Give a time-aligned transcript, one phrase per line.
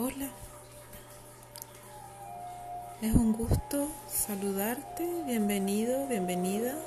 [0.00, 0.28] Hola,
[3.02, 6.78] es un gusto saludarte, bienvenido, bienvenida.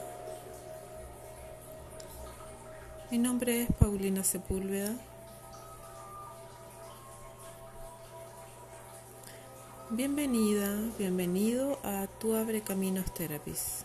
[3.11, 4.93] Mi nombre es Paulina Sepúlveda.
[9.90, 13.84] Bienvenida, bienvenido a Tu Abre Caminos Therapies.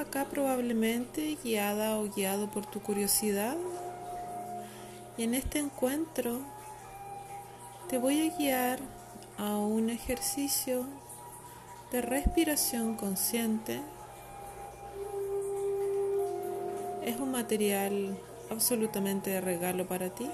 [0.00, 3.56] Acá probablemente guiada o guiado por tu curiosidad
[5.16, 6.40] y en este encuentro
[7.88, 8.80] te voy a guiar
[9.38, 10.84] a un ejercicio
[11.92, 13.80] de respiración consciente.
[17.04, 18.18] Es un material
[18.50, 20.28] absolutamente de regalo para ti.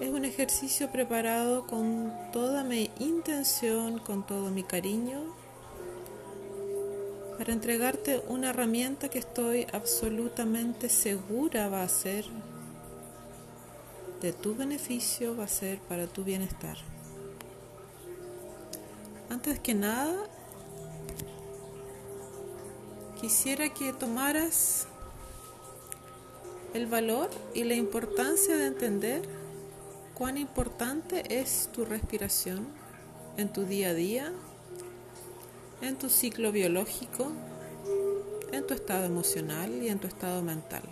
[0.00, 5.39] Es un ejercicio preparado con toda mi intención, con todo mi cariño,
[7.40, 12.26] para entregarte una herramienta que estoy absolutamente segura va a ser
[14.20, 16.76] de tu beneficio, va a ser para tu bienestar.
[19.30, 20.18] Antes que nada,
[23.18, 24.86] quisiera que tomaras
[26.74, 29.22] el valor y la importancia de entender
[30.12, 32.68] cuán importante es tu respiración
[33.38, 34.30] en tu día a día,
[35.82, 37.32] en tu ciclo biológico,
[38.52, 40.82] en tu estado emocional y en tu estado mental.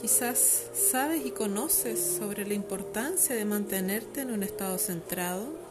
[0.00, 5.62] Quizás sabes y conoces sobre la importancia de mantenerte en un estado centrado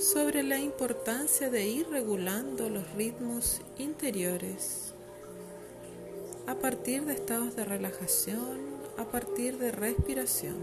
[0.00, 4.94] sobre la importancia de ir regulando los ritmos interiores
[6.46, 10.56] a partir de estados de relajación, a partir de respiración.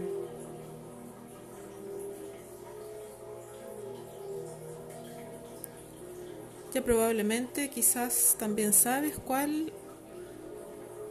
[6.72, 9.72] Ya probablemente quizás también sabes cuál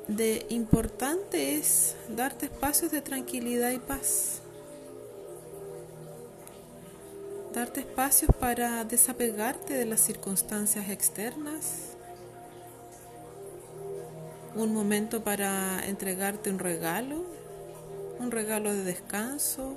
[0.08, 4.42] de importante es darte espacios de tranquilidad y paz.
[7.58, 11.87] darte espacios para desapegarte de las circunstancias externas,
[14.58, 17.24] un momento para entregarte un regalo,
[18.20, 19.76] un regalo de descanso,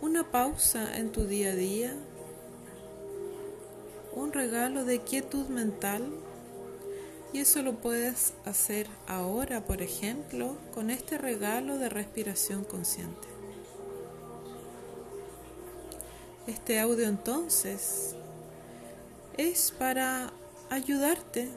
[0.00, 1.94] una pausa en tu día a día,
[4.12, 6.08] un regalo de quietud mental.
[7.32, 13.28] Y eso lo puedes hacer ahora, por ejemplo, con este regalo de respiración consciente.
[16.46, 18.16] Este audio entonces
[19.36, 20.32] es para
[20.70, 21.48] ayudarte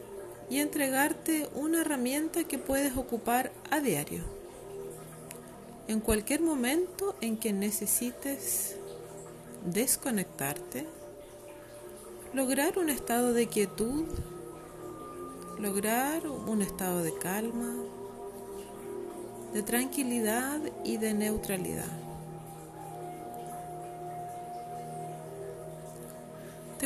[0.49, 4.23] y entregarte una herramienta que puedes ocupar a diario.
[5.87, 8.77] En cualquier momento en que necesites
[9.65, 10.85] desconectarte,
[12.33, 14.05] lograr un estado de quietud,
[15.59, 17.75] lograr un estado de calma,
[19.53, 22.12] de tranquilidad y de neutralidad.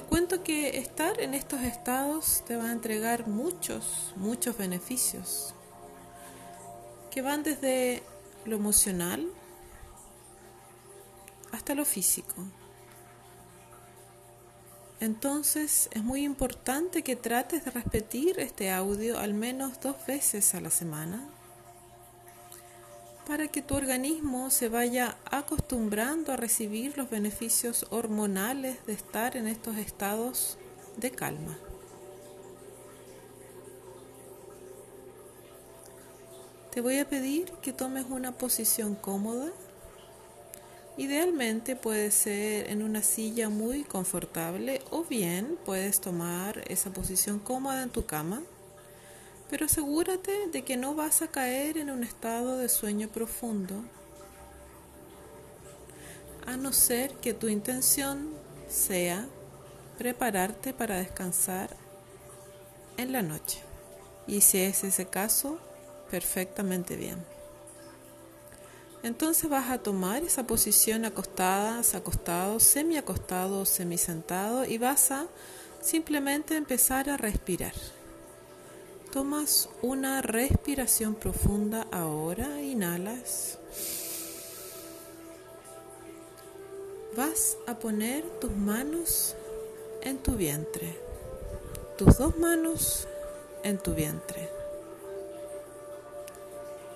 [0.09, 5.53] Cuento que estar en estos estados te va a entregar muchos, muchos beneficios
[7.11, 8.03] que van desde
[8.45, 9.27] lo emocional
[11.51, 12.35] hasta lo físico.
[14.99, 20.61] Entonces es muy importante que trates de repetir este audio al menos dos veces a
[20.61, 21.27] la semana
[23.27, 29.47] para que tu organismo se vaya acostumbrando a recibir los beneficios hormonales de estar en
[29.47, 30.57] estos estados
[30.95, 31.57] de calma.
[36.71, 39.51] Te voy a pedir que tomes una posición cómoda.
[40.95, 47.83] Idealmente puede ser en una silla muy confortable o bien puedes tomar esa posición cómoda
[47.83, 48.41] en tu cama
[49.49, 53.75] pero asegúrate de que no vas a caer en un estado de sueño profundo,
[56.45, 58.29] a no ser que tu intención
[58.69, 59.27] sea
[59.97, 61.75] prepararte para descansar
[62.97, 63.59] en la noche.
[64.27, 65.59] Y si es ese caso,
[66.09, 67.23] perfectamente bien.
[69.03, 75.27] Entonces vas a tomar esa posición acostada, acostado, semi acostado o y vas a
[75.81, 77.73] simplemente empezar a respirar.
[79.11, 83.57] Tomas una respiración profunda ahora, inhalas.
[87.15, 89.35] Vas a poner tus manos
[90.01, 90.97] en tu vientre,
[91.97, 93.07] tus dos manos
[93.63, 94.49] en tu vientre.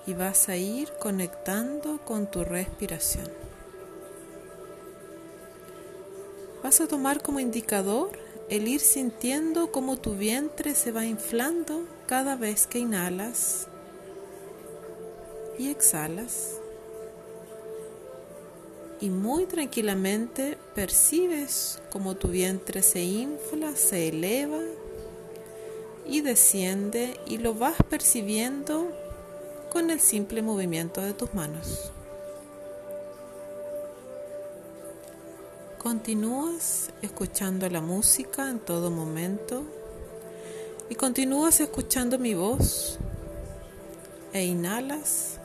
[0.06, 3.42] Y vas a ir conectando con tu respiración.
[6.62, 8.10] vas a tomar como indicador
[8.48, 13.68] el ir sintiendo cómo tu vientre se va inflando cada vez que inhalas
[15.58, 16.58] y exhalas.
[19.00, 24.60] Y muy tranquilamente percibes cómo tu vientre se infla, se eleva
[26.04, 28.92] y desciende y lo vas percibiendo
[29.72, 31.92] con el simple movimiento de tus manos.
[35.78, 39.64] Continúas escuchando la música en todo momento
[40.92, 42.98] y continúas escuchando mi voz
[44.34, 45.38] e inhalas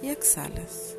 [0.00, 0.94] y exhalas.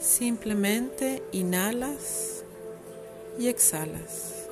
[0.00, 2.44] Simplemente inhalas
[3.38, 4.48] y exhalas.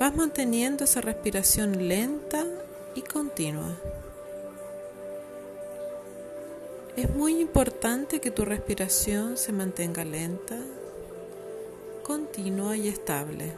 [0.00, 2.46] Vas manteniendo esa respiración lenta
[2.94, 3.76] y continua.
[6.96, 10.58] Es muy importante que tu respiración se mantenga lenta,
[12.04, 13.54] continua y estable.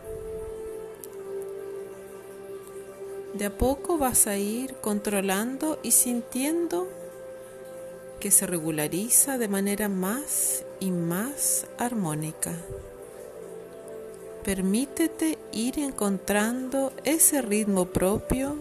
[3.35, 6.89] De a poco vas a ir controlando y sintiendo
[8.21, 12.55] que se regulariza de manera más y más armónica.
[14.45, 18.57] Permítete ir encontrando ese ritmo propio.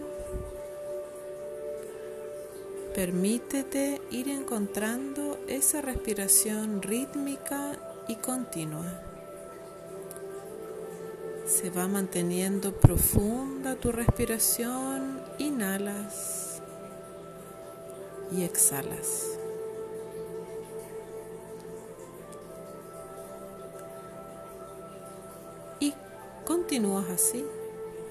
[2.92, 7.78] Permítete ir encontrando esa respiración rítmica
[8.08, 9.15] y continua.
[11.46, 16.60] Se va manteniendo profunda tu respiración, inhalas
[18.32, 19.38] y exhalas.
[25.78, 25.94] Y
[26.44, 27.46] continúas así,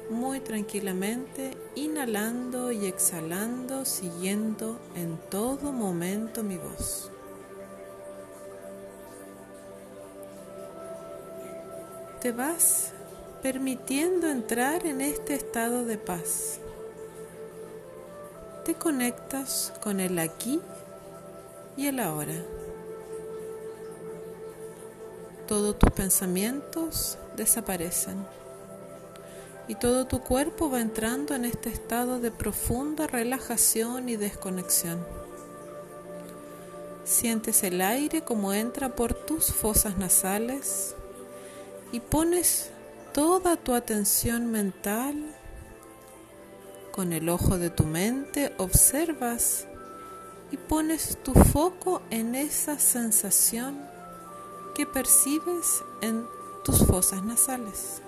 [0.09, 7.11] muy tranquilamente, inhalando y exhalando, siguiendo en todo momento mi voz.
[12.21, 12.94] Te vas
[13.45, 16.57] permitiendo entrar en este estado de paz.
[18.65, 20.59] Te conectas con el aquí
[21.77, 22.33] y el ahora.
[25.47, 28.25] Todos tus pensamientos desaparecen
[29.67, 35.05] y todo tu cuerpo va entrando en este estado de profunda relajación y desconexión.
[37.03, 40.95] Sientes el aire como entra por tus fosas nasales
[41.91, 42.71] y pones
[43.15, 45.15] toda tu atención mental,
[46.91, 49.67] con el ojo de tu mente observas
[50.51, 53.79] y pones tu foco en esa sensación
[54.75, 56.25] que percibes en
[56.65, 58.01] tus fosas nasales,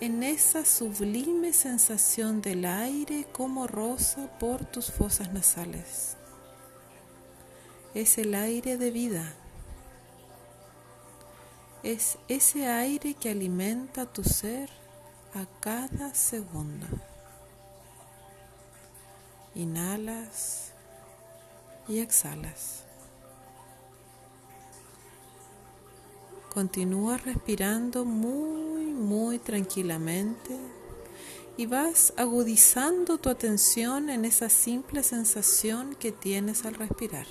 [0.00, 6.18] en esa sublime sensación del aire como rosa por tus fosas nasales.
[7.94, 9.34] Es el aire de vida
[11.84, 14.70] es ese aire que alimenta tu ser
[15.34, 16.86] a cada segundo.
[19.54, 20.72] Inhalas
[21.86, 22.84] y exhalas.
[26.52, 30.56] Continúa respirando muy, muy tranquilamente
[31.58, 37.26] y vas agudizando tu atención en esa simple sensación que tienes al respirar.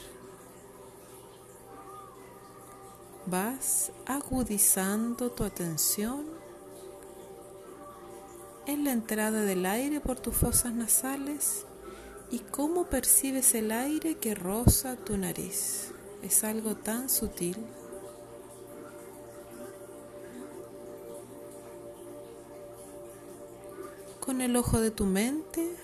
[3.25, 6.25] Vas agudizando tu atención
[8.65, 11.65] en la entrada del aire por tus fosas nasales
[12.31, 15.91] y cómo percibes el aire que roza tu nariz.
[16.21, 17.57] Es algo tan sutil.
[24.19, 25.75] Con el ojo de tu mente,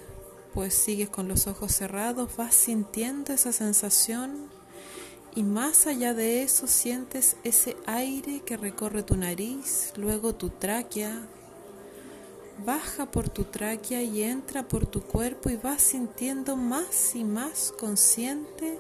[0.53, 4.49] pues sigues con los ojos cerrados, vas sintiendo esa sensación
[5.39, 11.17] y más allá de eso sientes ese aire que recorre tu nariz, luego tu tráquea,
[12.65, 17.73] baja por tu tráquea y entra por tu cuerpo y vas sintiendo más y más
[17.79, 18.77] consciente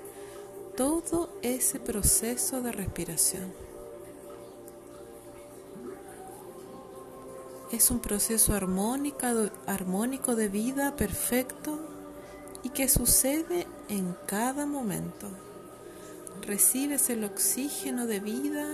[0.75, 3.53] todo ese proceso de respiración.
[7.71, 11.79] Es un proceso armónico de vida perfecto
[12.63, 15.48] y que sucede en cada momento
[16.49, 18.65] recibes el oxígeno de vida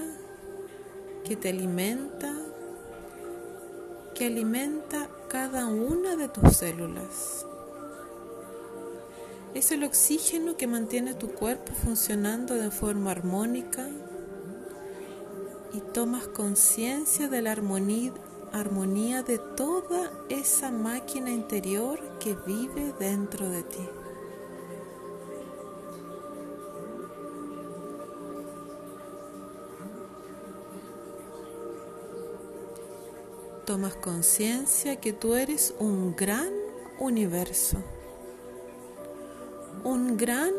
[1.26, 2.34] que te alimenta,
[4.14, 7.46] que alimenta cada una de tus células.
[9.54, 13.90] Es el oxígeno que mantiene tu cuerpo funcionando de forma armónica
[15.74, 23.64] y tomas conciencia de la armonía, de toda esa máquina interior que vive dentro de
[23.64, 23.86] ti.
[33.66, 36.54] Tomas conciencia que tú eres un gran
[37.00, 37.78] universo,
[39.84, 40.52] un gran,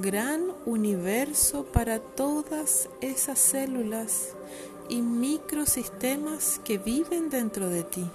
[0.00, 4.30] gran universo para todas esas células
[4.88, 8.10] y microsistemas que viven dentro de ti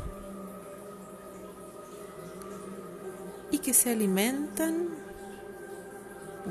[3.52, 4.90] y que se alimentan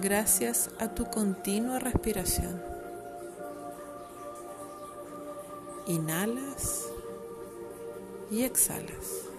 [0.00, 2.62] gracias a tu continua respiración.
[5.87, 6.89] Inhalas
[8.30, 9.30] y exhalas.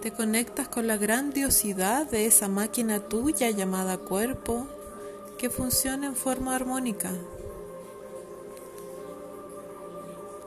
[0.00, 4.66] Te conectas con la grandiosidad de esa máquina tuya llamada cuerpo
[5.38, 7.10] que funciona en forma armónica.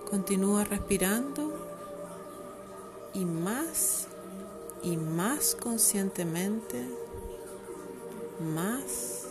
[0.10, 1.54] Continúa respirando
[3.14, 4.08] y más
[4.84, 6.88] y más conscientemente,
[8.40, 9.27] más,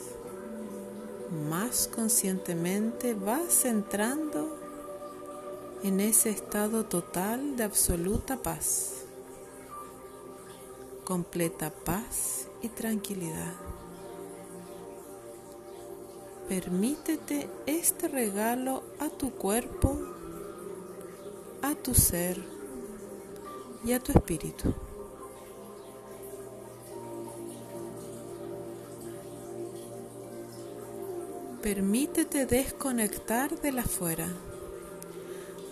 [1.31, 4.57] más conscientemente vas entrando
[5.83, 9.05] en ese estado total de absoluta paz,
[11.05, 13.55] completa paz y tranquilidad.
[16.49, 19.99] Permítete este regalo a tu cuerpo,
[21.63, 22.41] a tu ser
[23.85, 24.73] y a tu espíritu.
[31.67, 34.29] Permítete desconectar de la afuera,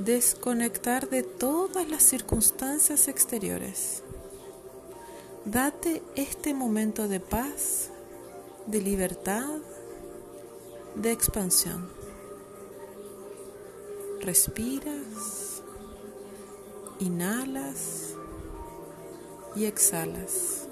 [0.01, 4.03] desconectar de todas las circunstancias exteriores.
[5.45, 7.91] Date este momento de paz,
[8.67, 9.61] de libertad,
[10.97, 11.89] de expansión.
[14.21, 15.63] Respiras,
[16.99, 18.15] inhalas
[19.55, 20.64] y exhalas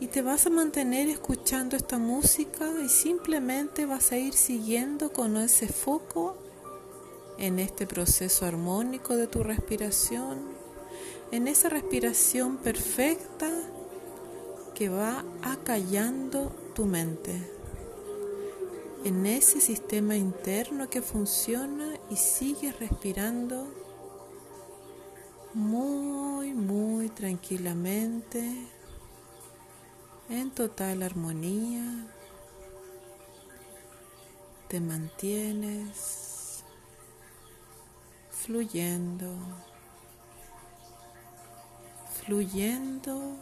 [0.00, 5.36] y te vas a mantener escuchando esta música y simplemente vas a ir siguiendo con
[5.36, 6.38] ese foco
[7.36, 10.38] en este proceso armónico de tu respiración,
[11.30, 13.50] en esa respiración perfecta
[14.74, 17.32] que va acallando tu mente,
[19.04, 23.66] en ese sistema interno que funciona y sigue respirando
[25.52, 28.79] muy, muy tranquilamente
[30.30, 32.06] en total armonía,
[34.68, 36.62] te mantienes
[38.30, 39.36] fluyendo,
[42.24, 43.36] fluyendo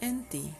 [0.00, 0.54] en ti.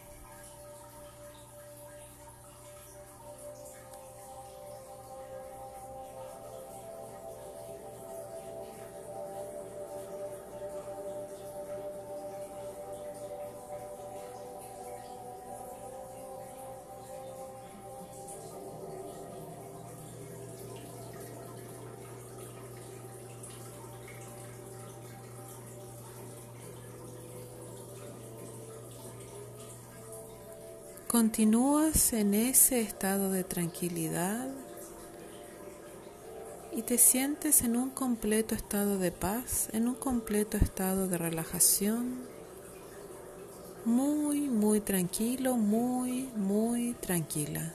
[31.12, 34.48] Continúas en ese estado de tranquilidad
[36.74, 42.14] y te sientes en un completo estado de paz, en un completo estado de relajación,
[43.84, 47.74] muy, muy tranquilo, muy, muy tranquila.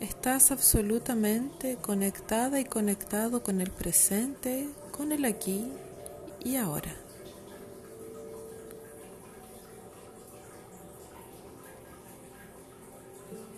[0.00, 5.70] Estás absolutamente conectada y conectado con el presente, con el aquí
[6.44, 6.96] y ahora.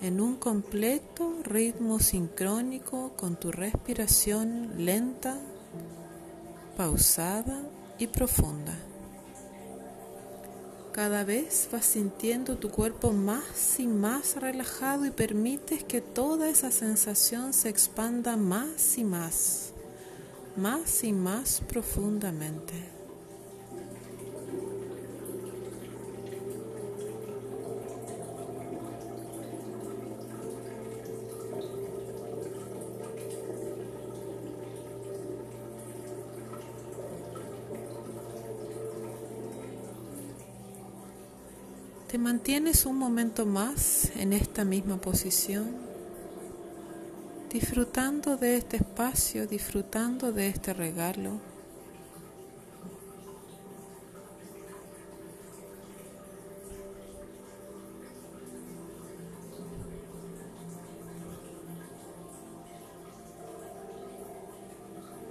[0.03, 5.39] En un completo ritmo sincrónico con tu respiración lenta,
[6.77, 7.63] pausada
[7.99, 8.75] y profunda.
[10.93, 16.71] Cada vez vas sintiendo tu cuerpo más y más relajado y permites que toda esa
[16.71, 19.73] sensación se expanda más y más,
[20.57, 23.00] más y más profundamente.
[42.11, 45.77] Te mantienes un momento más en esta misma posición,
[47.53, 51.39] disfrutando de este espacio, disfrutando de este regalo.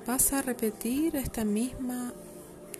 [0.07, 2.13] Vas a repetir esta misma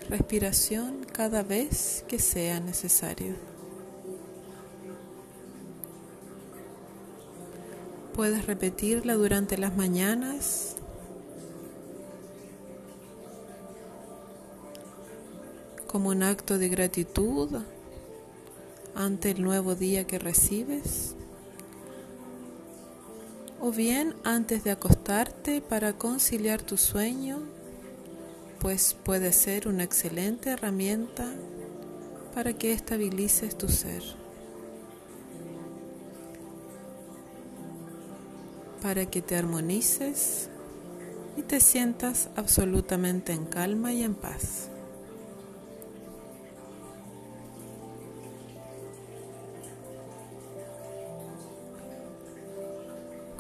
[0.08, 3.59] respiración cada vez que sea necesario.
[8.20, 10.76] Puedes repetirla durante las mañanas
[15.88, 17.62] como un acto de gratitud
[18.94, 21.16] ante el nuevo día que recibes.
[23.62, 27.40] O bien antes de acostarte para conciliar tu sueño,
[28.60, 31.26] pues puede ser una excelente herramienta
[32.36, 34.04] para que estabilices tu ser.
[38.82, 40.50] Para que te armonices
[41.38, 44.70] y te sientas absolutamente en calma y en paz.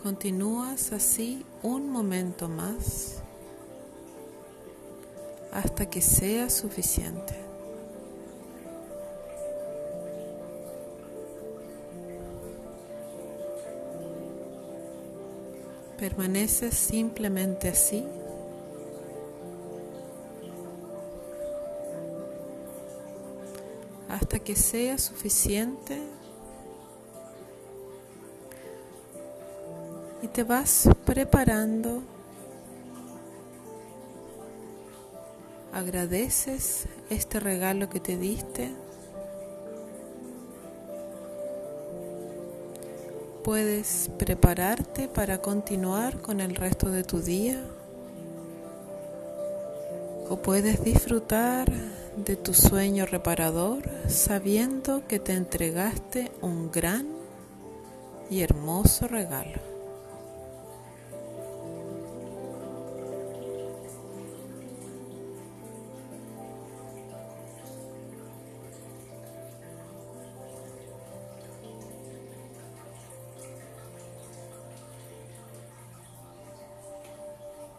[0.04, 3.22] Continúas así un momento más
[5.52, 7.49] hasta que sea suficiente.
[16.00, 18.06] Permaneces simplemente así.
[24.10, 26.02] hasta que sea suficiente
[30.22, 32.02] y te vas preparando.
[35.72, 38.72] Agradeces este regalo que te diste.
[43.50, 47.60] Puedes prepararte para continuar con el resto de tu día
[50.30, 51.68] o puedes disfrutar
[52.16, 57.08] de tu sueño reparador sabiendo que te entregaste un gran
[58.30, 59.69] y hermoso regalo.